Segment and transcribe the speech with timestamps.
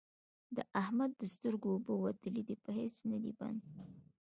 [0.55, 3.61] د احمد د سترګو اوبه وتلې دي؛ په هيڅ نه دی بند،